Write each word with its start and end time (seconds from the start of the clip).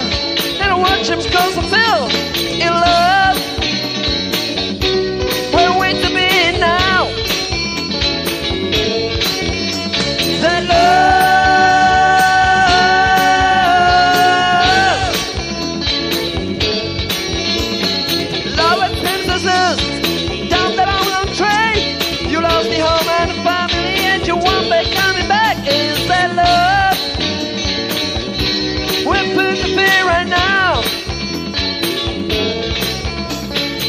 And 0.00 0.62
I 0.62 0.74
watch 0.74 1.08
him 1.08 1.20
close 1.20 1.54
himself. 1.54 1.87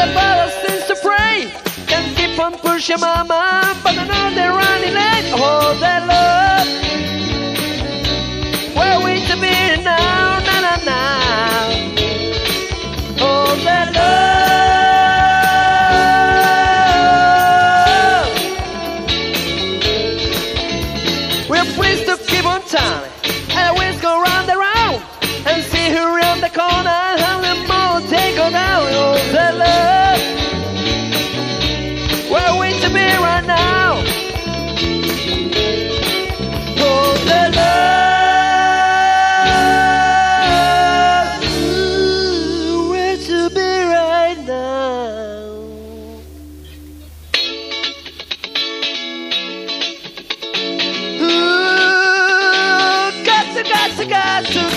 everybody 0.00 0.50
seems 0.62 0.84
to 0.86 0.96
pray. 1.02 1.36
Can 1.86 2.14
keep 2.14 2.38
on 2.38 2.52
pushing, 2.58 3.00
mama, 3.00 3.74
but 3.82 3.96
I 3.96 4.04
know 4.06 4.34
they're 4.34 4.52
running 4.52 4.94
late. 4.94 5.32
Oh, 5.34 5.76
that 5.80 6.02
love. 6.12 6.66
Where 8.76 8.98
we 9.04 9.12
to 9.28 9.36
be 9.36 9.82
now, 9.82 10.38
na 10.46 10.56
na 10.66 10.74
na. 10.88 11.00
Oh, 13.20 13.56
they 13.64 13.84
love. 13.98 14.28
We're 21.48 21.70
pleased 21.74 22.06
to. 22.06 22.35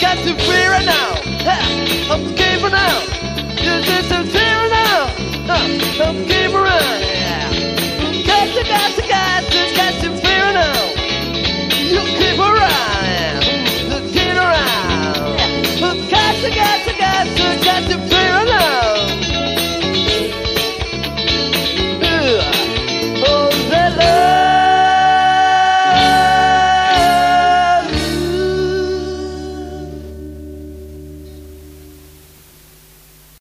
got 0.00 0.18
to 0.18 0.34
be 0.34 0.66
right 0.68 0.84
now. 0.84 1.14
Ha! 1.46 2.12
I'm 2.12 2.34
scared 2.34 2.60
for 2.60 2.70
now. 2.70 3.00
This 3.56 4.10
is 4.10 4.32
fear 4.32 4.68
now. 4.68 5.06
Ha! 5.46 6.04
I'm 6.04 6.24
scared. 6.24 6.35